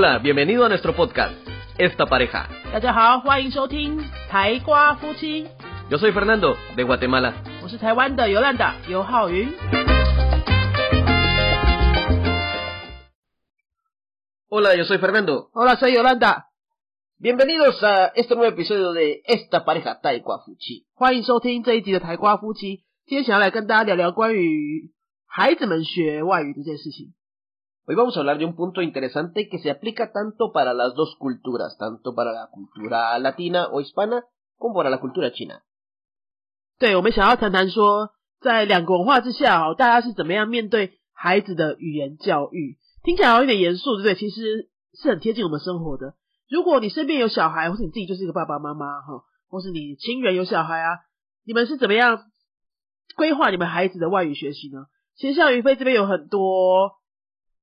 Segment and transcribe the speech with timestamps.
[0.00, 1.34] Hola, bienvenido a nuestro podcast,
[1.78, 2.48] Esta Pareja.
[2.72, 5.46] 大家好，欢迎收听台瓜夫妻，
[5.90, 7.34] Yo soy Fernando, de Guatemala.
[7.62, 9.48] 我是台湾的尤兰达尤浩云。
[14.48, 15.50] Hola, yo soy Fernando.
[15.52, 16.46] Hola, soy Yolanda，
[17.18, 20.84] Bienvenidos a este nuevo episodio de Esta Pareja Taekwa Fuchi.
[20.94, 22.84] 欢迎收听这一集的台瓜夫妻。
[23.06, 24.90] 今天想要来跟大家聊聊关于
[25.26, 27.14] 孩子们学外语这件事情。
[27.87, 31.15] Hoy vamos a hablar de un punto interesante que se aplica tanto para las dos
[31.17, 34.23] culturas, tanto para la cultura latina o hispana
[34.57, 35.63] como para la cultura china.
[36.77, 42.77] 对，我们想要谈谈说，在两个文化之下哦，大家是怎么样面对孩子的语言教育？
[43.03, 44.15] 听起来好像有点严肃，对不对？
[44.15, 46.13] 其实是很贴近我们生活的。
[46.49, 50.99] 如果你身边有小孩，或是你自己就是一个爸爸妈妈哈，或是你亲人有小孩啊，
[51.45, 52.25] 你们是怎么样
[53.15, 54.85] 规划你们孩子的外语学习呢？
[55.15, 56.91] 其实像于飞这边有很多，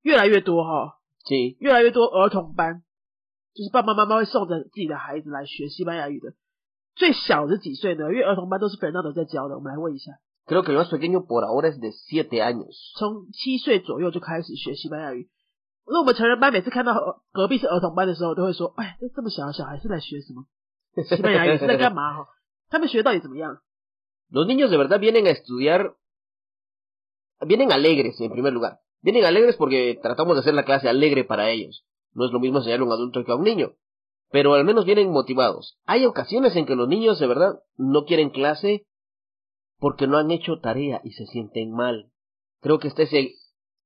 [0.03, 0.99] 越来越多哈
[1.59, 2.83] 越来越多儿童班，
[3.55, 6.33] 就是爸爸妈妈会送着自己的孩子来学西班牙语的。
[6.95, 8.05] 最小的是几岁呢？
[8.13, 10.13] 因为儿童班都是 Fernando 在教的，我们来问一下。
[10.47, 12.75] creo que el más pequeño por ahora es de 7 años.
[12.99, 15.29] 从七岁左右就开始学西班牙语。
[15.85, 20.47] 那我们成人班每次看到呃隔壁是儿童班的时候，都会说：“哎，这这么小的小孩是在学什么
[21.05, 21.59] 西班牙语？
[21.59, 22.15] 是在干嘛？
[22.15, 22.29] 哈，
[22.71, 23.61] 他们学到底怎么样
[24.31, 25.95] ？Los niños de verdad vienen a estudiar,
[27.41, 28.79] vienen alegres en primer lugar.
[29.01, 31.85] Vienen alegres porque tratamos de hacer la clase alegre para ellos.
[32.13, 33.73] No es lo mismo enseñarle a un adulto que a un niño.
[34.31, 35.79] Pero al menos vienen motivados.
[35.87, 38.87] Hay ocasiones en que los niños de verdad no quieren clase
[39.79, 42.11] porque no han hecho tarea y se sienten mal.
[42.61, 43.35] Creo que está ese,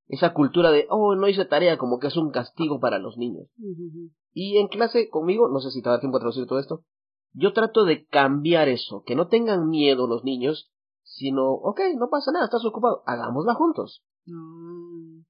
[0.09, 3.49] esa cultura de, oh, no hice tarea como que es un castigo para los niños.
[4.33, 6.85] Y en clase conmigo, no sé si te da tiempo a traducir todo esto,
[7.35, 10.71] yo trato de cambiar eso, que no tengan miedo los niños,
[11.03, 14.03] sino, ok, no pasa nada, estás ocupado, hagámosla juntos.
[14.27, 15.25] 嗯，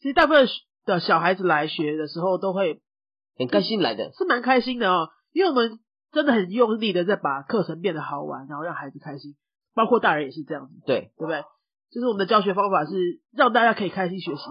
[0.00, 0.48] 其实大部分
[0.84, 2.80] 的小孩子来学的时候，都会
[3.36, 5.78] En Kashin 来的，是蛮开心的哦，因为我们
[6.12, 9.34] 真的很用力的在把课程变得好玩，然后让孩子开心，
[9.74, 11.42] 包括大人也是这样子，对，对不对？
[11.92, 14.42] 就是我们的教学方法是让大家可以开心学习。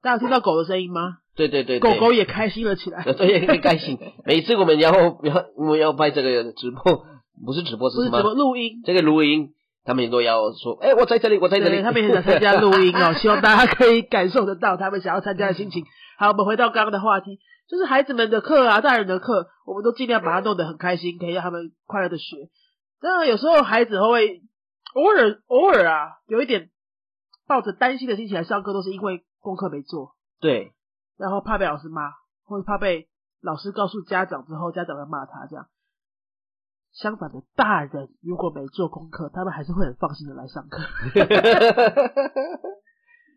[0.00, 1.18] 大家听到狗的声音吗？
[1.34, 3.02] 对对对狗对，狗也开心了起来。
[3.14, 3.98] 对，很开心。
[4.24, 7.04] 每次我们要要我们要拍这个直播，
[7.44, 8.34] 不是直播是什么？
[8.34, 8.82] 录音？
[8.84, 9.54] 这个录音，
[9.88, 11.80] 他们都要说，哎，我在这里，我在这里。
[11.80, 15.82] 他们也很想参加录音哦， 希望大家可以感受得到他们想要参加的心情。
[16.20, 17.40] 好，我们回到刚刚的话题，
[17.70, 22.36] 就是孩子们的课啊，大人的课，我们都尽量把它弄得很开心，可以让他们快乐的学。
[23.00, 24.42] 当然，有时候孩子会
[24.94, 26.68] 偶尔偶尔啊，有一点
[27.46, 30.74] 抱着担心的心情来上课，都是因为功课没做，对，
[31.16, 32.10] 然后怕被老师骂，
[32.44, 33.08] 或者怕被
[33.40, 35.66] 老师告诉家长之后，家长会骂他这样。
[36.97, 40.83] 相反的，大人如果没做功课，他们还是会很放心的来上课。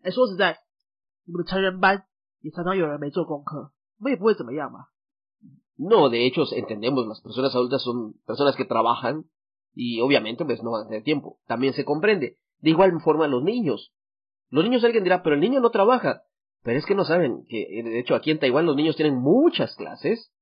[0.02, 0.58] 哎、 说实在，
[1.26, 2.04] 我们的成人班
[2.40, 4.86] 也常常有人没做功课，我们也不会怎么样嘛。
[5.78, 9.24] No, de hecho, entendemos, las personas adultas son personas que trabajan
[9.74, 11.38] y obviamente pues no van a tener tiempo.
[11.46, 12.38] También se comprende.
[12.60, 13.92] De igual forma los niños.
[14.48, 16.22] Los niños alguien dirá, pero el niño no trabaja.
[16.62, 19.18] Pero es que no saben que, eh, de hecho, aquí en Taiwán los niños tienen
[19.18, 20.32] muchas clases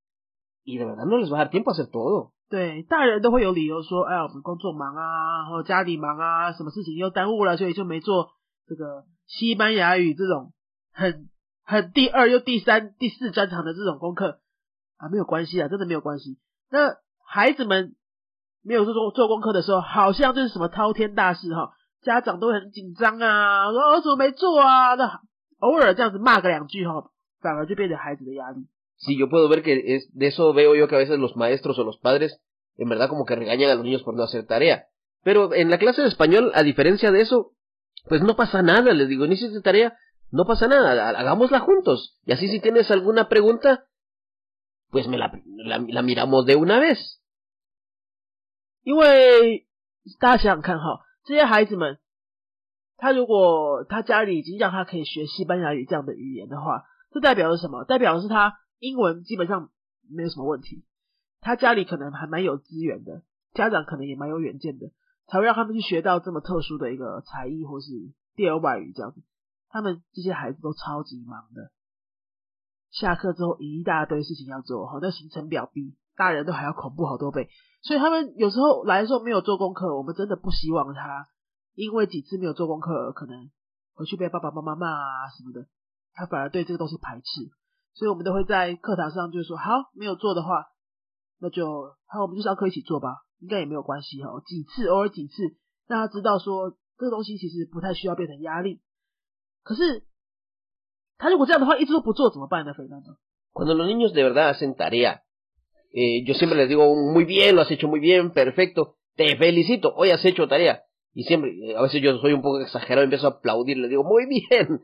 [0.62, 2.32] y de verdad no les va a dar tiempo a hacer todo.
[2.49, 8.31] 对，大人都会有理由说，哎，我们工作忙啊，或家里忙啊，什么事情又耽误了，所以就没做
[8.67, 10.51] 这个西班牙语这种
[10.91, 11.29] 很
[11.63, 14.39] 很第二又第三、第四专长的这种功课
[14.97, 16.39] 啊，没有关系啊，真的没有关系。
[16.71, 17.95] 那孩子们
[18.63, 25.21] 没有做做做功课的时候，好像就是什么滔天大事哈，家长都很紧张啊，说儿子没做啊，那
[25.59, 27.11] 偶尔这样子骂个两句哈，
[27.41, 28.65] 反而就变成孩子的压力。
[28.98, 31.84] Sí, yo puedo ver que es, de eso veo yo que a veces los maestros o
[31.84, 32.40] los padres
[32.76, 34.86] en verdad como que regañan a los niños por no hacer tarea.
[35.22, 37.52] Pero en la clase de español, a diferencia de eso,
[38.08, 39.96] pues no pasa nada, les digo, no hiciste tarea,
[40.30, 42.18] no pasa nada, ha- hagámosla juntos.
[42.24, 43.86] Y así si tienes alguna pregunta,
[44.90, 47.20] pues me la, la, la miramos de una vez.
[48.82, 49.66] 因为
[50.20, 51.98] 大家想想看哈，这些孩子们，
[52.96, 57.84] 他如果他家里已经让他可以学西班牙语这样的语言的话，这代表的是什么？
[57.84, 59.69] 代表的是他 英文基本上
[60.09, 60.83] 没有什么问题，
[61.41, 63.23] 他家里可能还蛮有资源的，
[63.53, 64.91] 家长可能也蛮有远见的，
[65.27, 67.87] 才会让他们去学到这么特殊的一个才艺或是
[68.35, 69.21] 第二外语这样子。
[69.69, 71.71] 他们这些孩子都超级忙的，
[72.89, 77.49] 下课之后一大堆事情要做，好，那行程表比大人都还要恐怖好多倍。
[77.83, 81.27] 所以他们有时候来的时候没有做功课，我们真的不希望他
[81.75, 83.51] 因为几次没有做功课，可能
[83.93, 85.67] 回去被爸爸妈妈骂啊什么的，
[86.13, 87.51] 他反而对这个东西排斥。
[87.93, 90.67] 所以我们都会在课堂上就说，好，没有做的话，
[91.39, 93.09] 那就好，我们就上课一起做吧，
[93.39, 94.29] 应该也没有关系哈。
[94.45, 95.43] 几次，偶尔几次，
[95.87, 98.81] 让他知道说这个东西其实不太需要变成压力。
[99.63, 100.05] 可是
[101.17, 105.23] 他如果这样的话一直都不做怎么办呢，Fernando？Cuando los niños de verdad hacen tarea,
[105.91, 109.93] eh, yo siempre les digo, muy bien, lo has hecho muy bien, perfecto, te felicito,
[109.95, 110.83] hoy has hecho tarea.
[111.11, 114.79] Y siempre, a veces yo soy un poco exagerado, empiezo a aplaudirle, digo, muy bien.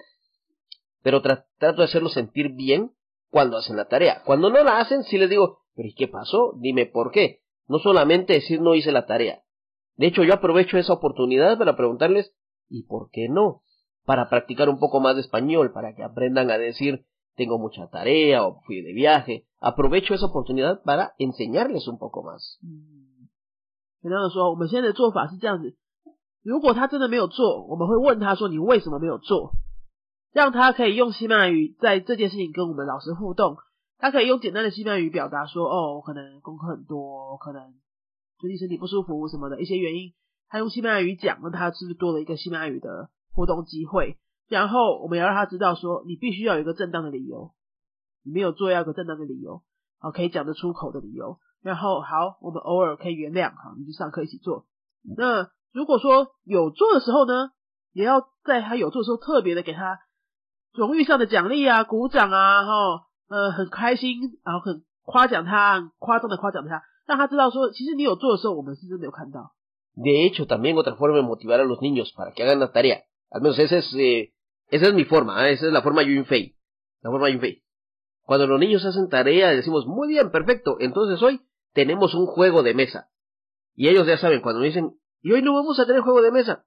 [1.05, 2.93] Pero tra- trato de hacerlos sentir bien
[3.31, 4.23] cuando hacen la tarea.
[4.25, 6.55] Cuando no la hacen, sí les digo, pero ¿y qué pasó?
[6.59, 7.41] Dime por qué.
[7.69, 9.43] No solamente decir no hice la tarea.
[9.97, 12.35] De hecho, yo aprovecho esa oportunidad para preguntarles,
[12.69, 13.63] ¿y por qué no?
[14.05, 17.07] Para practicar un poco más de español, para que aprendan a decir,
[17.37, 19.47] tengo mucha tarea o fui de viaje.
[19.61, 22.59] Aprovecho esa oportunidad para enseñarles un poco más.
[22.63, 23.29] 嗯，
[24.03, 25.77] 简单的说，我们现在的做法是这样子：
[26.43, 29.53] 如果他真的没有做，我们会问他说：“你为什么没有做？”
[30.36, 33.56] 让他可以用西班牙语在这件事情跟我们老师互动。
[33.98, 37.74] 他可以用简单的西班牙语表达说：“哦，我可能功课很多，可能
[38.38, 40.12] 最近身体不舒服什么的一些原因。”
[40.52, 44.18] 他用西班牙语讲，那他是不是多了一个西班牙语的互动机会？
[44.50, 47.54] 然后我们要让他知道说，你必须要有一个正当的理由，
[48.26, 49.64] 你没有做要有个正当的理由，
[50.00, 51.40] 好，可以讲得出口的理由。
[51.62, 54.66] 然后好，我们偶尔可以原谅，好，你就上课一起做。
[55.16, 57.52] 那如果说有做的时候呢，
[57.94, 60.00] 也要在他有做的时候特别的给他
[60.75, 69.53] 荣誉上的奖励啊，鼓掌啊，哈，呃，很开心，然后很夸奖他，很夸张的夸奖他，让他知道说，其实你有做的时候，我们是真的有看到。
[69.97, 73.03] De hecho, también otra forma de motivar a los niños para que hagan la tarea.
[73.31, 74.33] Al menos esa es, eh,
[74.71, 75.53] esa es mi forma, ¿eh?
[75.53, 76.57] esa es la forma Yunfei.
[77.03, 77.63] La forma Yunfei.
[78.23, 80.77] Cuando los niños hacen tarea, decimos, muy bien, perfecto.
[80.79, 81.41] Entonces hoy
[81.75, 83.11] tenemos un juego de mesa.
[83.75, 84.93] Y ellos ya saben, cuando dicen,
[85.23, 86.65] y hoy no vamos a tener juego de mesa.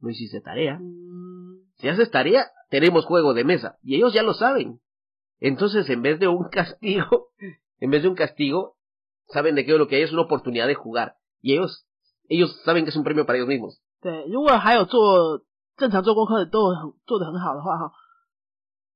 [0.00, 0.78] No hiciste tarea.
[0.80, 3.77] 嗯， Si haces tarea, tenemos juego de mesa.
[3.83, 4.79] Y ellos ya lo saben.
[5.39, 7.29] Entonces, en vez de un castigo,
[7.79, 8.75] en vez de un castigo,
[9.27, 11.15] saben de que lo que hay es una oportunidad de jugar.
[11.41, 11.87] Y ellos,
[12.27, 13.79] ellos saben que es un premio para ellos mismos.
[14.01, 15.43] 对，如果还有做
[15.77, 17.93] 正常做功课都很做的很好的话，哈，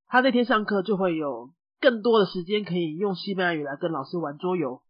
[0.08, 1.50] 他那天上课就会有
[1.80, 4.82] 更多的时间可以用西班牙语来跟老师玩桌游，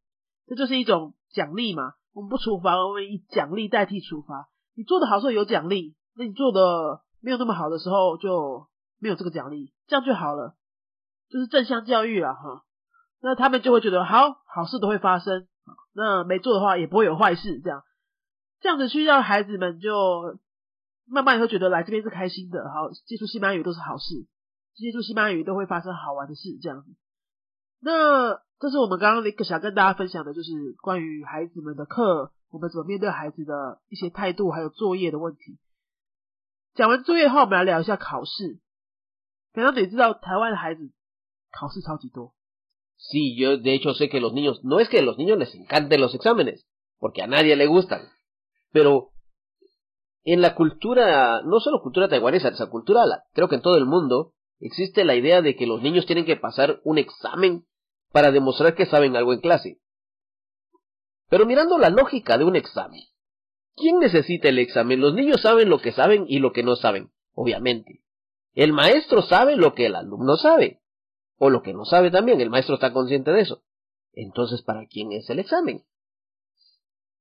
[0.47, 1.94] 这就是一种奖励嘛。
[2.13, 4.50] 我们不处罚，我们以奖励代替处罚。
[4.75, 8.68] 你做的好的时候有奖励，那你做的没有那么好的时候就
[9.04, 10.56] 没有这个奖励，这样就好了，
[11.30, 12.64] 就是正向教育啊，哈。
[13.22, 15.46] 那他们就会觉得好，好事都会发生，
[15.94, 17.84] 那没做的话也不会有坏事，这样。
[18.62, 20.40] 这样子去让孩子们就
[21.06, 24.26] 慢慢会觉得来这边是开心的，好接触西班牙语都是好事，
[24.74, 26.96] 接触西班牙语都会发生好玩的事，这样子。
[27.82, 30.50] 那这是我们刚刚一个想跟大家分享的，就是
[30.82, 35.60] 关于孩子们的课，我们怎么面对孩子的一些态度，还有作业的问题。
[36.74, 38.60] 讲完作业后，我们来聊一下考试。
[39.53, 40.91] 平常你知道台湾的孩子
[41.50, 42.35] 考试超级多，
[42.97, 45.55] Sí, yo de hecho sé que los niños, no es que a los niños les
[45.55, 46.67] encanten los exámenes,
[46.99, 48.03] porque a nadie le gustan,
[48.73, 49.11] pero
[50.25, 53.87] en la cultura, no solo cultura taiwanesa, esa cultura, la- creo que en todo el
[53.87, 57.65] mundo, existe la idea de que los niños tienen que pasar un examen
[58.12, 59.79] para demostrar que saben algo en clase.
[61.31, 63.03] Pero mirando la lógica de un examen,
[63.76, 65.00] ¿quién necesita el examen?
[65.00, 68.01] Los niños saben lo que saben y lo que no saben, obviamente.
[68.55, 70.81] El maestro sabe lo que el alumno sabe
[71.38, 73.62] o lo que no sabe también, el maestro está consciente de eso.
[74.12, 75.85] Entonces, ¿para quién es el examen?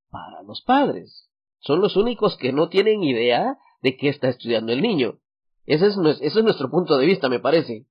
[0.09, 1.29] Para los padres.
[1.59, 5.19] Son los únicos que no tienen idea de qué está estudiando el niño.
[5.65, 7.85] Ese es, nues- ese es nuestro punto de vista, me parece.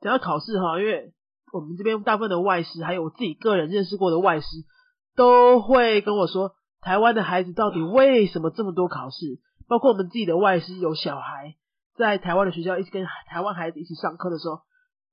[0.00, 1.12] 讲到考试哈，因为
[1.52, 4.46] 我们这边大部分的外师，还有我自己个人认识过的外师，
[5.16, 9.40] 都会跟我说，台湾的孩子到底为什么这么多考试？
[9.66, 11.56] 包括我们自己的外师有小孩
[11.99, 14.61] 在台湾的学校一起跟台湾孩子一起上课的时候，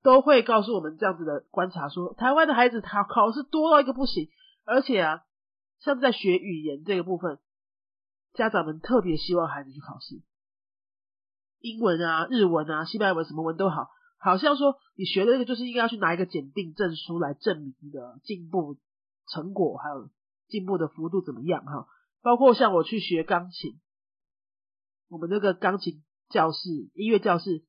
[0.03, 4.29] 都会告诉我们这样子的观察说，台湾的孩子考考试多到一个不行，
[4.63, 5.23] 而且啊，
[5.79, 7.39] 像在学语言这个部分，
[8.35, 10.21] 家长们特别希望孩子去考试，
[11.59, 13.89] 英文啊、日文啊、西班牙文什么文都好。
[14.17, 18.77] 好像说你学的这个就是应该要去拿一个检定证书来证明你的进步
[19.27, 20.09] 成果，还有
[20.47, 21.85] 进步的幅度怎么样哈。
[22.21, 23.77] 包括像我去学钢琴，
[25.09, 27.63] 我们那个钢琴教室、音乐教室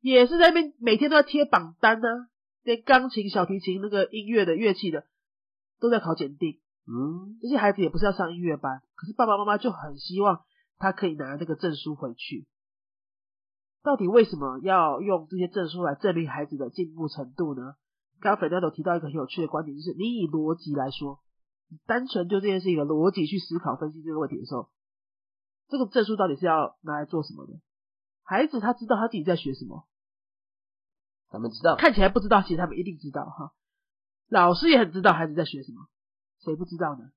[0.00, 2.08] 也是在那边每天都要贴榜单呢、
[2.62, 5.06] 连钢琴、小提琴那个音乐的乐器的
[5.80, 6.60] 都在考检定。
[6.84, 10.40] Mm, 这些孩子也不是要上音乐班，可是爸爸妈妈就很希望
[10.78, 12.46] 他可以拿那个证书回去。
[13.84, 17.74] 到底为什么要用这些证书来证明孩子的进步程度呢？
[18.20, 21.20] 刚刚粉都提到一个很有趣的观点，就是你以逻辑来说，
[21.68, 24.68] 你单纯就这件事情的逻辑去思考分析这个问题的时候，
[25.68, 27.54] 这个证书到底是要拿来做什么的？
[28.24, 29.86] 孩子他知道他自己在学什么，
[31.28, 31.76] 他们知道。
[31.76, 33.52] 看起来不知道，其实他们一定知道哈。
[34.28, 35.88] 老师也很知道孩子在学什么，
[36.40, 37.10] 谁不知道呢？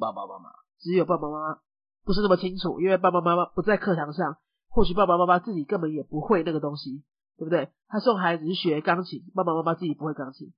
[0.00, 0.50] 爸爸妈妈。
[0.78, 1.60] 只有爸爸妈妈
[2.04, 4.38] 不是那么清楚，因为爸爸妈妈不在课堂上，
[4.68, 7.02] 或许爸爸妈妈自己根本也不会那个东西，
[7.36, 7.72] 对不对？
[7.88, 10.52] 他送孩子去学钢琴，爸爸妈妈自己不会钢琴；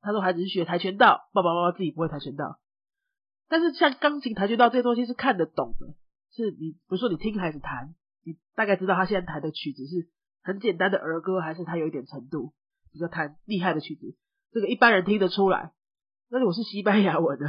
[0.00, 2.60] 他送孩子去学跆拳道，爸爸妈妈自己不会跆拳道。
[3.48, 5.94] 但是像钢琴、跆拳道这些东西是看得懂的，
[6.30, 7.94] 是你比如说你听孩子弹，
[8.24, 10.08] 你大概知道他现在弹的曲子是
[10.42, 12.52] 很简单的儿歌，还是他有一点程度
[12.92, 14.16] 比较弹厉害的曲子，
[14.52, 15.72] 这个一般人听得出来。
[16.28, 17.46] 那如果是西班牙文的，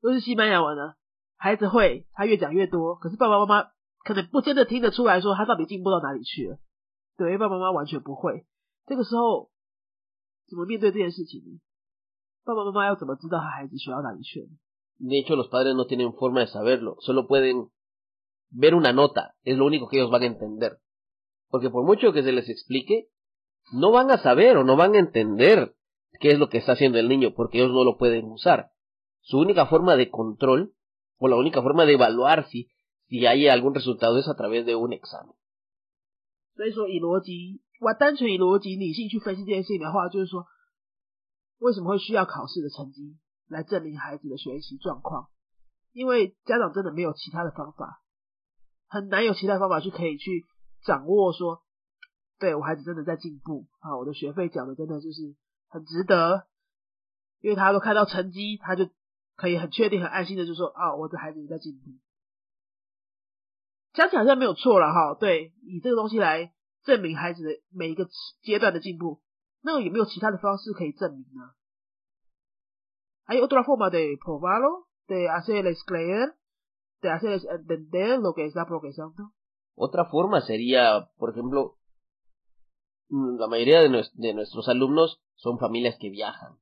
[0.00, 0.96] 都是西班牙文的，
[1.36, 3.70] 孩子会，他越讲越多，可是爸爸妈妈
[4.04, 6.58] 可能不真的听得出来说他到底进步到哪里去了。
[7.16, 8.46] 对，爸爸妈妈完全不会，
[8.86, 9.50] 这个时候
[10.48, 11.60] 怎么面对这件事情呢？
[12.44, 14.48] 爸爸妈妈要怎么知道他孩子学到哪里去了
[15.00, 17.70] ？De hecho, los padres no tienen forma de saberlo, solo pueden
[18.53, 20.79] ver una nota, es lo único que ellos van a entender.
[21.49, 23.09] Porque por mucho que se les explique,
[23.71, 25.75] no van a saber o no van a entender
[26.19, 28.71] qué es lo que está haciendo el niño, porque ellos no lo pueden usar.
[29.21, 30.73] Su única forma de control,
[31.17, 32.69] o la única forma de evaluar si,
[33.07, 35.35] si hay algún resultado es a través de un examen.
[36.55, 40.45] 所以说，以逻辑，我单纯以逻辑理性去分析这件事情的话，就是说，
[41.59, 43.17] 为什么会需要考试的成绩
[43.47, 45.29] 来证明孩子的学习状况？
[45.93, 48.01] 因为家长真的没有其他的方法，
[48.94, 50.46] 很难有其他方法去可以去
[50.84, 51.62] 掌握说，
[52.38, 55.34] 对我孩子真的在进步啊，我的学费缴的真的就是
[55.66, 56.46] 很值得，
[57.40, 58.88] 因为他都看到成绩，他就
[59.34, 61.90] 可以很确定、很安心的就说啊，我的孩子在进步。
[63.94, 66.52] 讲起来好像没有错了哈，对，以这个东西来
[66.84, 68.08] 证明孩子的每一个
[68.42, 69.20] 阶段的进步，
[69.60, 71.50] 那有没有其他的方式可以证明呢？
[73.24, 76.36] 还有 otra forma de probarlo, de hacerles creer,
[77.08, 79.32] de hacerles entender lo que está progresando.
[79.74, 81.78] Otra forma sería, por ejemplo,
[83.08, 86.58] Mm, la mayoría de, nuestros alumnos son familias que viajan.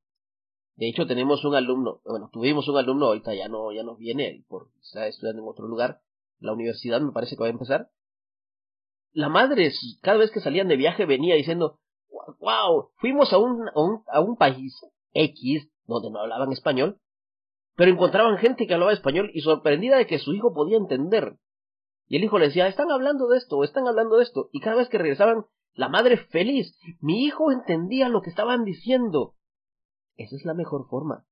[0.75, 4.43] De hecho, tenemos un alumno, bueno, tuvimos un alumno, ahorita ya no, ya no viene,
[4.81, 6.01] está estudiando en otro lugar,
[6.39, 7.89] la universidad me parece que va a empezar.
[9.13, 9.71] La madre,
[10.01, 11.79] cada vez que salían de viaje, venía diciendo,
[12.39, 14.79] wow, fuimos a un, a un, a un país
[15.13, 16.99] X, donde no hablaban español,
[17.76, 21.38] pero encontraban gente que hablaba español y sorprendida de que su hijo podía entender.
[22.06, 24.48] Y el hijo le decía, están hablando de esto, están hablando de esto.
[24.52, 25.44] Y cada vez que regresaban
[25.74, 26.76] la madre feliz.
[27.00, 29.34] Mi hijo entendía lo que estaban diciendo.
[30.16, 31.24] Esa es la mejor forma.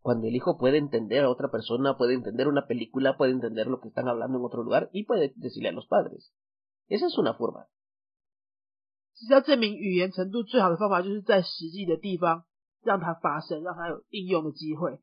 [0.00, 3.80] Cuando el hijo puede entender a otra persona, puede entender una película, puede entender lo
[3.80, 6.32] que están hablando en otro lugar y puede decirle a los padres.
[6.88, 7.68] Esa es una forma.
[9.30, 12.44] 要证明语言程度最好的方法，就是在实际的地方
[12.82, 14.98] 让它发生，让它有应用的机会。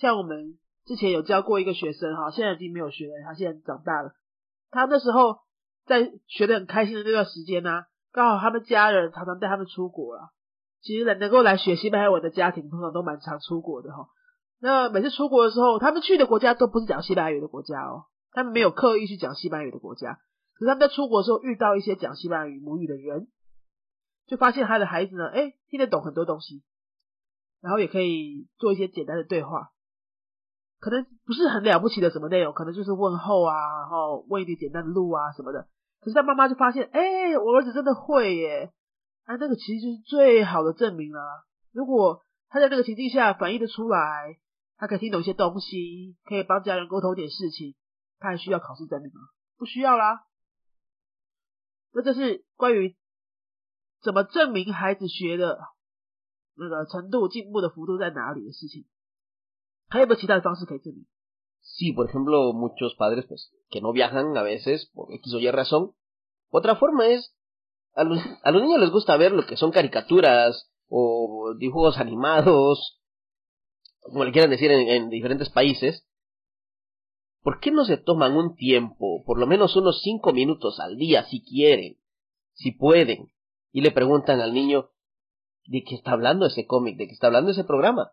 [0.00, 4.14] 像我们之前有教过一个学生哈，现在已经没有学了，他现在长大了。
[4.70, 5.40] 他那时候
[5.84, 10.30] 在学的很开心的那段时间呢、刚好他们家人常常带他们出国了。
[10.80, 14.08] 其实能够来学西班牙文的家庭，通常都蛮常出国的哈。
[14.60, 20.18] 那每次出国的时候，他们去的国家都不是讲西班牙语的国家哦，他们没有刻意去讲西班牙语的国家。
[20.54, 23.28] 可是他们在出国的时候遇到一些讲西班牙语母语的人，
[24.26, 26.62] 就发现他的孩子呢，哎，听得懂很多东西，
[27.60, 29.72] 然后也可以做一些简单的对话，
[30.80, 35.68] 可能不是很了不起的什么内容，可能就是问候啊，然后问一点简单的路啊什么的。
[36.00, 38.72] 可是他妈妈就发现，哎，我儿子真的会耶！
[39.24, 41.20] 啊，那个其实就是最好的证明了。
[41.72, 44.38] 如果他在那个情境下反应的出来，
[44.78, 47.74] 他可以听懂一些东西，可以帮家人沟通一点事情，
[48.18, 49.20] 他还需要考试证明吗？
[49.58, 50.24] 不需要啦。
[51.92, 52.96] 那这是关于
[54.00, 55.60] 怎么证明孩子学的
[56.56, 58.86] 那个程度、进步的幅度在哪里的事情。
[59.89, 61.05] 还有没有其他的方式可以证明？
[61.61, 65.95] Sí, por ejemplo, muchos padres pues que no viajan a veces por X o Y razón.
[66.49, 67.35] Otra forma es
[67.93, 73.01] a los, a los niños les gusta ver lo que son caricaturas o dibujos animados,
[74.01, 76.07] como le quieran decir en, en diferentes países.
[77.41, 81.25] ¿Por qué no se toman un tiempo, por lo menos unos cinco minutos al día,
[81.25, 81.97] si quieren,
[82.53, 83.31] si pueden,
[83.71, 84.91] y le preguntan al niño
[85.65, 88.11] de qué está hablando ese cómic, de qué está hablando ese programa?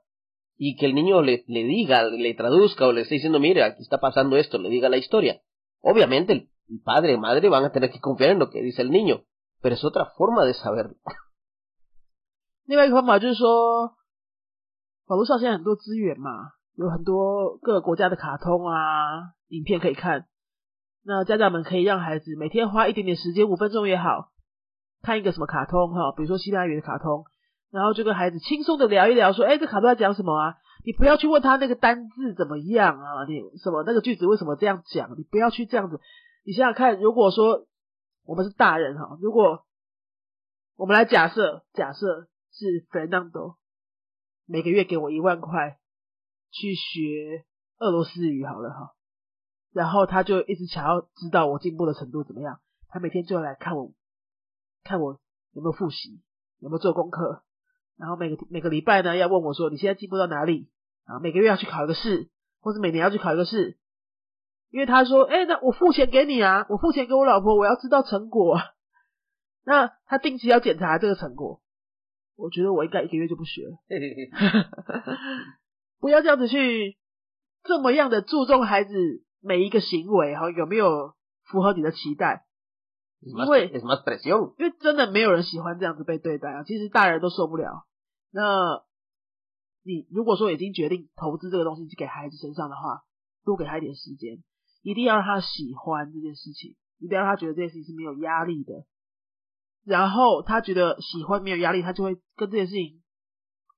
[0.56, 3.82] y que el niño le, le diga, le traduzca o le esté diciendo, mire, aquí
[3.82, 5.40] está pasando esto, le diga la historia.
[5.80, 6.50] Obviamente el,
[6.84, 9.24] padre y madre van a tener que confiar en lo que dice el niño,
[9.60, 10.94] pero es otra forma de saberlo.
[12.64, 13.96] 另外一个方法就是说，
[15.06, 16.30] 网络上现在很多资源嘛，
[16.76, 20.26] 有很多各个国家的卡通啊、影片可以看。
[21.04, 24.30] 那家长们可以让孩子每天花一点点时间，五分钟也好，
[25.02, 27.24] 看一个什么卡通哈，比如说西班牙语的卡通，
[27.77, 30.55] 然后就跟孩子轻松的聊一聊，说，哎，这卡都在讲什么啊？
[30.83, 33.25] 你不要去问他那个单字怎么样啊？
[33.25, 35.15] 你什么那个句子为什么这样讲？
[35.15, 36.01] 你不要去这样子。
[36.43, 37.67] 你想想看，如果说
[38.25, 39.63] 我们是大人哈，如果
[40.75, 43.57] 我们来假设，假设是 Fernando
[44.47, 45.77] 每个月给我一万块
[46.49, 47.45] 去学
[47.77, 48.95] 俄罗斯语好了哈，
[49.71, 53.91] 然后他就一直想要知道我进步的程度怎么样，他每天就要来看我
[54.83, 55.19] 看我
[55.51, 56.23] 有没有复习，
[56.57, 57.43] 有没有做功课，
[57.97, 60.69] 然后每个每个礼拜呢要问我说你现在进步到哪里
[61.05, 61.19] 啊？
[61.19, 62.29] 每个月要去考一个试，
[62.61, 63.77] 或者每年要去考一个试，
[64.69, 68.59] 因为他说，哎，那我付钱给你啊，我付钱给我老婆，我要知道成果。
[69.65, 71.61] 那他定期要检查这个成果，
[72.35, 73.77] 我觉得我应该一个月就不学了，
[75.99, 76.97] 不要这样子去
[77.63, 78.93] 这么样的注重孩子
[79.41, 81.13] 每一个行为哈，有没有
[81.45, 82.45] 符合你的期待？
[83.19, 83.67] 因为
[84.59, 87.86] 因为真的没有人喜欢这样子被对待啊，其实大人都受不了。
[88.37, 88.83] 那
[89.81, 93.01] 你如果说已经决定投资这个东西给孩子身上的话，
[93.43, 94.43] 多给他一点时间，
[94.83, 98.85] 一定要让他喜欢这件事情，一定要让他觉得这件事情是没有压力的。
[99.83, 103.01] 然后他觉得喜欢没有压力，他就会跟这件事情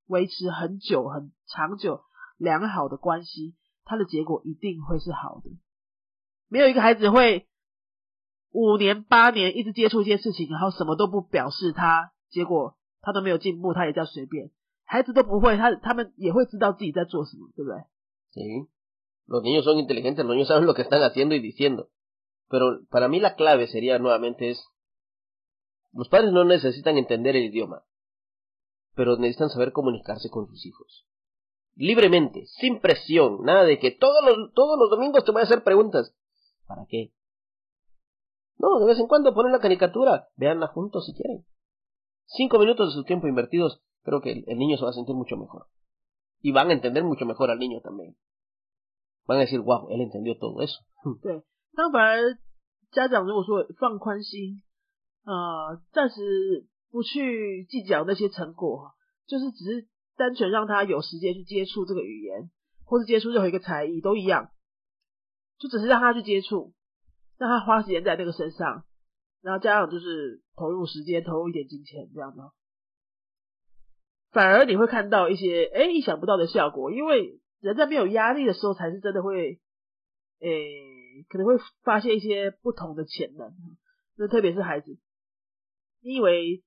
[0.07, 2.01] 维持很久、很长久、
[2.37, 5.49] 良好的关系，他的结果一定会是好的。
[6.49, 7.47] 没有一个孩子会
[8.51, 14.50] 五年、八年一直接触一件事情，然后什么都不表示，他结果他都没有进步，他也叫随便。
[14.84, 17.84] 孩子都不会，他他们也会知道自己在做什么，对不对？
[18.32, 18.68] Sí,
[19.26, 21.88] los niños son inteligentes, los niños saben lo que están haciendo y diciendo.
[22.48, 24.64] Pero para mí la clave sería nuevamente es
[25.94, 27.84] Los padres no necesitan entender el idioma,
[28.96, 31.06] pero necesitan saber comunicarse con sus hijos.
[31.76, 35.62] Libremente, sin presión, nada de que todos los, todos los domingos te voy a hacer
[35.62, 36.12] preguntas.
[36.66, 37.12] ¿Para qué?
[38.58, 41.44] No, de vez en cuando ponen la caricatura, véanla juntos si quieren.
[42.29, 45.15] Cinco minutos de su tiempo invertidos, creo que el, el niño se va a sentir
[45.15, 45.67] mucho mejor.
[46.41, 48.15] Y van a entender mucho mejor al niño también.
[49.25, 50.79] Van a decir, wow, él entendió todo eso.
[55.25, 58.93] 呃，暂时不去计较那些成果，
[59.27, 62.49] 就是只是单纯让他有时间去接触这个语言，
[62.83, 64.49] 或是接触任何一个才艺都一样，
[65.59, 66.73] 就只是让他去接触，
[67.37, 68.85] 让他花时间在那个身上，
[69.41, 72.39] 然后加上就是投入时间，投入一点金钱这样子，
[74.31, 79.59] 反而你会看到一些哎意想不到的效果，因为人在没有压力的时候，才是真的会，
[80.39, 83.53] 诶可能会发现一些不同的潜能，
[84.17, 84.97] 那特别是孩子。
[86.01, 86.63] 你以为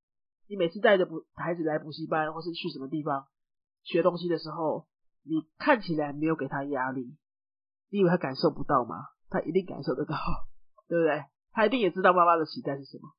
[0.48, 3.26] 你每次带着补孩子来补习班，或是去什么地方
[3.82, 4.86] 学东西的时候，
[5.22, 7.16] 你看起来没有给他压力，
[7.90, 8.96] 你以为他感受不到吗？
[9.30, 10.14] 他一定感受得到，
[10.88, 11.24] 对不对？
[11.53, 13.13] 他一定也知道妈妈的期待是什么。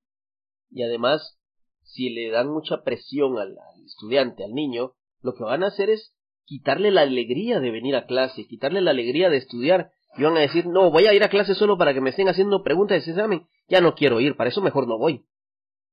[0.70, 1.38] Y además,
[1.82, 6.14] si le dan mucha presión al estudiante, al niño, lo que van a hacer es
[6.44, 9.92] quitarle la alegría de venir a clase, quitarle la alegría de estudiar.
[10.16, 12.28] Y van a decir, no, voy a ir a clase solo para que me estén
[12.28, 13.46] haciendo preguntas de ese examen.
[13.68, 15.26] Ya no quiero ir, para eso mejor no voy.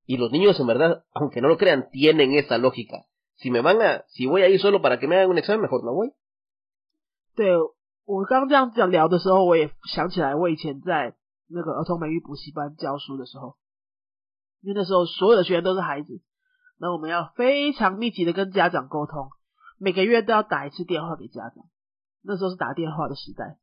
[0.06, 3.04] Y los niños en verdad, aunque no lo crean, tienen esa lógica.
[3.34, 5.60] Si me van a, si voy a ir solo para que me hagan un examen,
[5.62, 6.12] mejor no voy.
[7.34, 7.54] 对
[8.06, 11.14] 我刚刚这样讲聊的时候，我也想起来，我以前在
[11.53, 13.57] 那个儿童美育补习班教书的时候，
[14.61, 16.21] 因为那时候所有的学员都是孩子，
[16.77, 19.29] 那我们要非常密集的跟家长沟通，
[19.77, 21.65] 每个月都要打一次电话给家长。
[22.23, 23.57] 那时候是打电话的时代，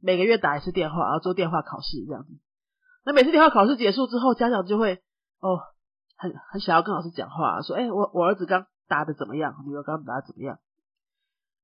[0.00, 2.30] 每个月打一次电话，然后做电话考试这样子。
[3.04, 5.02] 那每次电话考试结束之后，家长就会
[5.40, 5.60] 哦。
[6.16, 9.52] 很很想要跟老师讲话，说：“哎，我我儿子刚答的怎么样？
[9.66, 10.60] 女儿刚答的怎么样？”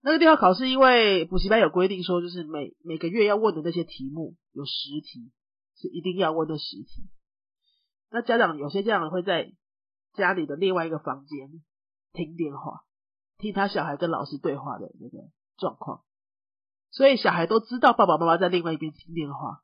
[0.03, 5.31] 那个电话考试，因为补习班有规定说，就是每每个月要问的那些题目有十题，
[5.81, 7.09] 是一定要问的实题。
[8.11, 9.53] 那家长有些家长会在
[10.15, 11.49] 家里的另外一个房间
[12.13, 12.83] 听电话，
[13.39, 16.03] 听他小孩跟老师对话的那个状况，
[16.91, 19.63] 所以小孩都知道爸爸妈妈在另外一边听电话，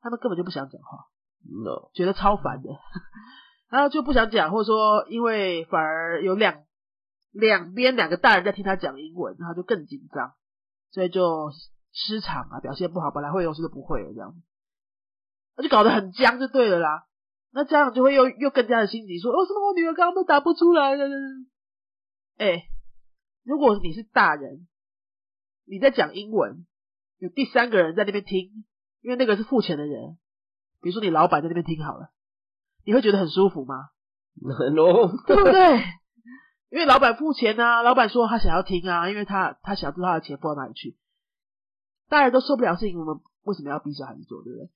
[0.00, 1.06] 他们根本就不想讲话
[1.44, 2.70] ，no，觉得超烦的。
[3.68, 6.64] 然后就不想讲，或者说因为反而有两
[7.32, 10.34] 两边两个大人在听他讲英文，然后就更紧张，
[10.92, 11.50] 所以就
[11.92, 14.34] 失常啊，表现不好，本来会东西都不会了这样，
[15.56, 17.06] 那就搞得很僵就对了啦。
[17.52, 21.08] 那家长就会又又更加的心急，说为什么我女儿刚刚都答不出来了？
[22.36, 22.68] 哎，
[23.44, 24.66] 如果你是大人，
[25.66, 26.66] 你在讲英文，
[27.18, 28.64] 有第三个人在那边听，
[29.00, 30.18] 因为那个是付钱的人，
[30.82, 32.10] 比如说你老板在那边听好了。
[32.84, 33.88] 你会觉得很舒服吗？
[34.36, 35.82] No，对不对？
[36.68, 40.96] 因为老板付钱啊，老板说他想要听啊，因为他他想知道他的钱付到哪里去。
[42.08, 44.68] 大人都受不了事情，我们为什么要逼小孩子做，对不对？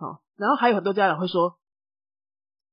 [0.00, 1.58] 好，然后还有很多家长会说，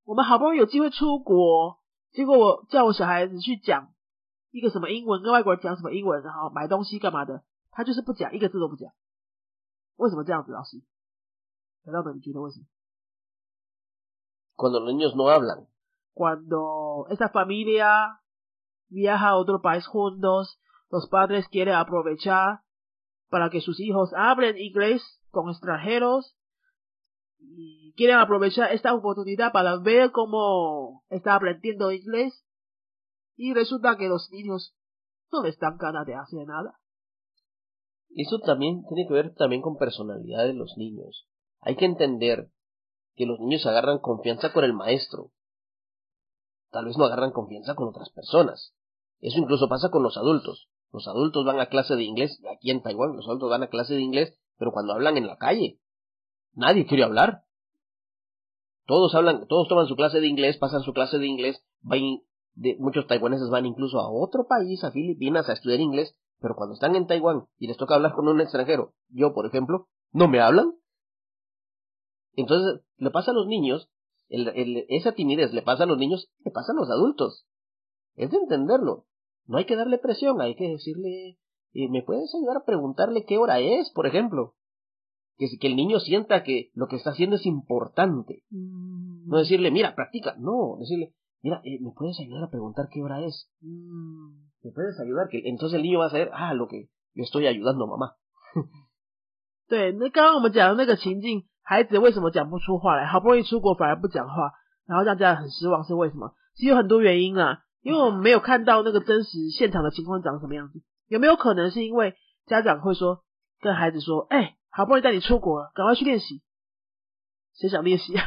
[0.03, 1.79] 我们好不容易有机会出国，
[2.11, 3.93] 结果我叫我小孩子去讲
[4.51, 8.91] 一个什么英文，跟外国人讲什么英文，然后买东西干嘛的，他就是不讲，一个字都不讲。
[9.95, 10.81] 为什么这样子，老师？
[11.85, 12.65] 小道们，你觉得为什么？
[14.55, 15.67] cuando los niños no hablan.
[16.13, 18.19] Cuando esa familia
[18.89, 22.61] viaja a otro país juntos, los padres quieren aprovechar
[23.29, 26.37] para que sus hijos hablen inglés con extranjeros
[27.60, 32.44] y quieren aprovechar esta oportunidad para ver cómo está aprendiendo inglés
[33.36, 34.76] y resulta que los niños
[35.32, 36.78] no les dan ganas de hacer nada.
[38.10, 41.26] Eso también tiene que ver también con personalidad de los niños.
[41.60, 42.50] Hay que entender
[43.16, 45.32] que los niños agarran confianza con el maestro.
[46.70, 48.72] Tal vez no agarran confianza con otras personas.
[49.20, 50.68] Eso incluso pasa con los adultos.
[50.92, 53.94] Los adultos van a clase de inglés, aquí en Taiwán los adultos van a clase
[53.94, 55.80] de inglés, pero cuando hablan en la calle,
[56.54, 57.47] nadie quiere hablar.
[58.88, 62.00] Todos hablan, todos toman su clase de inglés, pasan su clase de inglés, van,
[62.54, 66.72] de, muchos taiwaneses van incluso a otro país, a Filipinas, a estudiar inglés, pero cuando
[66.72, 70.40] están en Taiwán y les toca hablar con un extranjero, yo por ejemplo, no me
[70.40, 70.72] hablan.
[72.32, 73.90] Entonces, le pasa a los niños,
[74.30, 77.46] esa timidez le pasa a los niños, le pasa a los adultos.
[78.16, 79.04] Es de entenderlo.
[79.44, 81.36] No hay que darle presión, hay que decirle,
[81.74, 84.54] eh, ¿me puedes ayudar a preguntarle qué hora es, por ejemplo?
[85.37, 88.43] Que, que el niño sienta que lo que está haciendo es importante.
[88.51, 89.39] No Mm.
[89.39, 90.35] decirle, mira, practica.
[90.37, 93.49] No, decirle, mira, eh, ¿me puedes ayudar a preguntar qué hora es?
[93.61, 94.43] Mm.
[94.63, 95.27] ¿Me puedes ayudar?
[95.29, 98.15] Que entonces el niño va a saber, ah, lo que le estoy ayudando a mamá.
[99.67, 103.07] 对，那刚刚我们讲的那个情境，孩子为什么讲不出话来？
[103.07, 104.51] 好不容易出国反而不讲话，
[104.85, 106.35] 然后让家长很失望，是为什么？
[106.53, 110.83] 其实有很多原因啦，因为我们没有看到那个真实现场的情况长什么样子。
[111.07, 112.13] 有没有可能是因为
[112.45, 113.23] 家长会说
[113.61, 116.42] 跟孩子说：“哎、 好不容易带你出国了，赶快去练习。”
[117.54, 118.24] 谁想练习啊？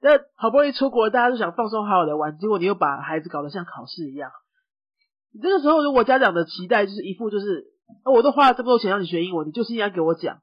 [0.00, 4.30] 那好不容易出国，大家都想放松好好的玩，结果你又把孩子搞得像考试一样。
[5.32, 7.72] 你这个时候，如果家长的期待就是一副就是，
[8.04, 10.40] 哦我都花了这么多钱让你学英文，你就是应该给我讲。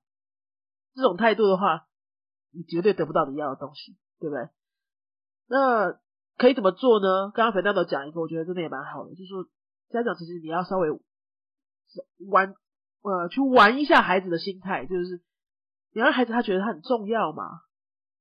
[0.94, 1.88] 这种态度的话，
[2.52, 4.50] 你绝对得不到你要的东西，对不对？
[5.48, 5.98] 那
[6.38, 7.32] 可以怎么做呢？
[7.34, 9.46] 刚刚肥大都讲一个，我觉得真的也蛮好的，就是说
[9.90, 10.90] 家长其实你要稍微
[12.30, 12.54] 玩
[13.02, 15.22] 呃去玩一下孩子的心态，就是
[15.96, 17.62] 你让孩子他觉得他很重要嘛，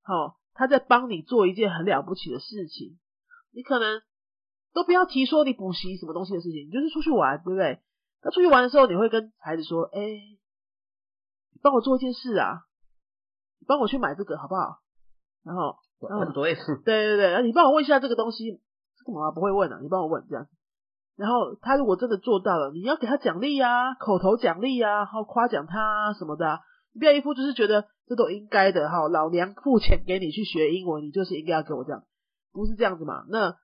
[0.04, 2.98] 好、他在帮你做一件很了不起的事情，
[3.52, 4.00] 你可能
[4.72, 7.82] 都不要提说你补习什么东西的事情，你就是出去玩，对不对？
[8.22, 12.62] 那出去玩的时候，你会跟孩子说，哎、你帮我做一件事啊，
[13.58, 14.78] 你帮我去买这个好不好？
[15.42, 15.76] 然后.
[16.84, 18.60] 对对对，然后你帮我问一下这个东西，
[18.98, 20.46] 这个妈妈不会问啊，你帮我问这样。
[21.16, 26.60] 然后他如果真的做到了，你要给他奖励啊，口头奖励啊，然后夸奖他啊什么的、啊，你
[26.98, 32.04] 不要一副就是觉得这都应该的哈，老娘付钱给你去学英文，你就是应该要给我这样，
[32.52, 33.24] 不是这样子嘛？
[33.28, 33.58] 那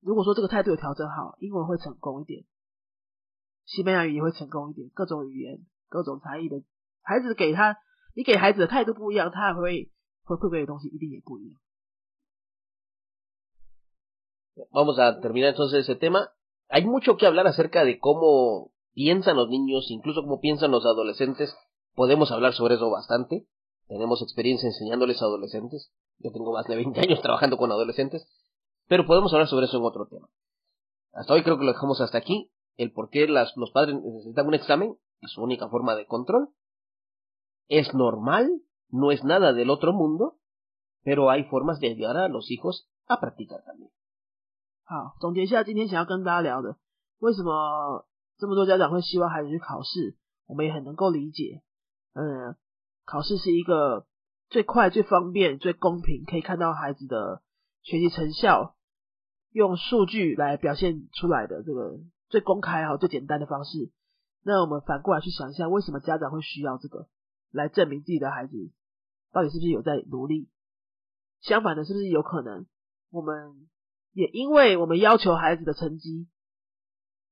[0.00, 2.44] 如果说这个态度有调整好，英文会成功一点，
[3.66, 6.62] 西班牙语也会成功一点，各种语言、各种才艺的
[7.02, 7.76] 孩子给他，
[8.14, 9.90] 你给孩子的态度不一样，他还会
[10.24, 11.60] 会会不会的东西一定也不一样。
[14.72, 16.30] Vamos a terminar entonces ese tema.
[16.68, 21.54] Hay mucho que hablar acerca de cómo piensan los niños, incluso cómo piensan los adolescentes.
[21.97, 23.47] Podemos hablar sobre eso bastante.
[23.87, 25.91] Tenemos experiencia enseñándoles a adolescentes.
[26.19, 28.27] Yo tengo más de 20 años trabajando con adolescentes.
[28.87, 30.27] Pero podemos hablar sobre eso en otro tema.
[31.11, 32.51] Hasta hoy creo que lo dejamos hasta aquí.
[32.75, 36.49] El por qué las, los padres necesitan un examen es su única forma de control.
[37.67, 38.49] Es normal,
[38.89, 40.37] no es nada del otro mundo,
[41.03, 43.91] pero hay formas de ayudar a los hijos a practicar también.
[44.85, 46.77] 好，总结一下今天想要跟大家聊的，
[47.19, 48.05] 为什么
[48.37, 51.63] 这么多家长会希望孩子去考试，我们也很能够理解。
[52.20, 52.56] 嗯，
[53.04, 54.04] 考试是一个
[54.50, 57.42] 最快、最方便、最公平，可以看到孩子的
[57.82, 58.74] 学习成效，
[59.52, 63.92] 用数据来表现出来的这个最公开哈、最简单的方式。
[64.42, 67.06] 那我们反过来去想一下，为什么家长会需要这个
[67.52, 68.72] 来证明自己的孩子
[69.30, 70.48] 到底是不是有在努力？
[71.40, 72.66] 相反的，是不是有可能
[73.12, 73.68] 我们
[74.12, 76.26] 也因为我们要求孩子的成绩，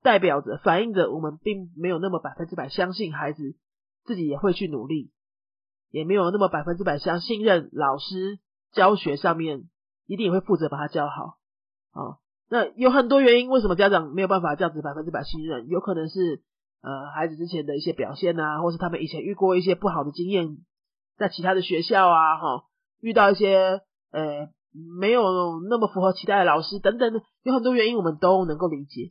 [0.01, 3.57] 代表着反映着我们并没有那么百分之百相信孩子
[4.07, 5.11] 自己也会去努力，
[5.91, 8.39] 也没有那么百分之百相信任老师
[8.73, 9.65] 教学上面
[10.07, 11.39] 一定也会负责把他教好
[11.91, 12.19] 啊。
[12.49, 15.67] 那有很多原因，为什么家长没有办法这样子百分之百信任？
[15.67, 16.43] 有可能是
[16.81, 20.57] 呃孩子之前的一些表现啊，或是他们以前遇过一些不好的经验，
[21.19, 22.65] 在其他的学校啊，哈，
[23.01, 24.49] 遇到一些呃
[24.99, 29.11] 没有那么符合期待的老师等等，有很多原因我们都能够理解。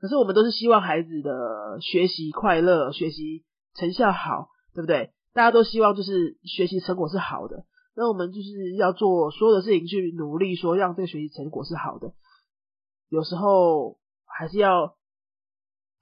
[0.00, 3.44] 可是我们都是希望孩子的学习快乐，学习
[3.78, 5.12] 成效好，对不对？
[5.32, 7.64] 大家都希望就是学习成果是好的，
[7.94, 12.12] 那我们就是要做所有的事情去努力，说让这个学习成果是好的。
[13.08, 14.96] 有时候还是要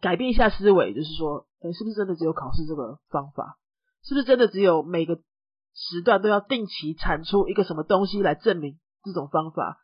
[0.01, 3.59] 改变一下思维，就是说，哎，是不是真的只有考试这个方法？
[4.03, 5.17] 是不是真的只有每个
[5.75, 9.79] 时段都要定期产出一个什么东西来证明这种方法？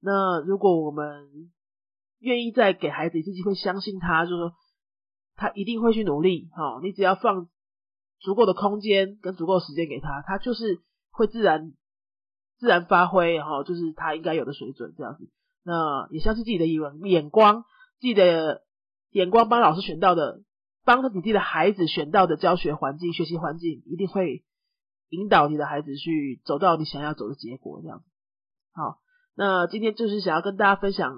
[0.00, 1.50] 那如果我们
[2.18, 4.52] 愿意再给孩子一次机会，相信他，就是说
[5.36, 6.48] 他一定会去努力。
[6.52, 7.48] 哈、你只要放
[8.18, 11.72] 足够的空间跟足够的时间给他，他就是会自然
[12.58, 15.30] 自然发挥，哈，就是他应该有的水准这样子。
[15.62, 17.62] 那也相信自己的眼眼光，
[18.00, 18.62] 自己的
[19.10, 20.42] 眼光帮老师选到的，
[20.84, 24.44] 帮你自己的孩子选到的教学环境、学习环境，一定会
[25.10, 28.04] 引导你的孩子去走到你想要走的结果这样子。
[28.72, 28.98] 好，
[29.34, 31.12] 那今天就是想要跟大家分享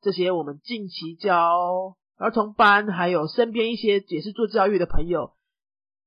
[0.00, 5.32] 这些我们近期教儿童班，还有身边一些也是做教育的朋友。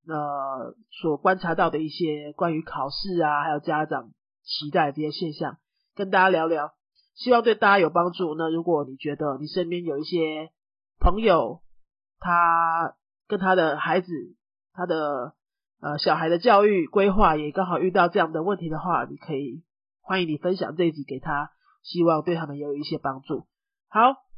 [0.08, 4.12] 呃，所观察到的一些关于考试啊，还有家长
[4.44, 5.58] 期待这些现象，
[5.96, 6.74] 跟大家聊聊，
[7.16, 8.36] 希望对大家有帮助。
[8.36, 10.50] 那如果你觉得你身边有一些
[11.00, 11.62] 朋友，
[12.20, 12.96] 他
[13.28, 14.12] 跟他的孩子，
[14.74, 15.36] 他的
[15.80, 19.64] 呃小孩的教育规划也刚好遇到这样的问题的话，你可以
[20.02, 21.52] 欢迎你分享这一集给他，
[21.84, 23.46] 希望对他们也有一些帮助。
[23.88, 24.16] 好，